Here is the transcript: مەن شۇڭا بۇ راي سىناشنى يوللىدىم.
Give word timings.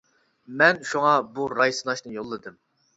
مەن 0.61 0.81
شۇڭا 0.93 1.13
بۇ 1.37 1.47
راي 1.55 1.79
سىناشنى 1.83 2.19
يوللىدىم. 2.21 2.63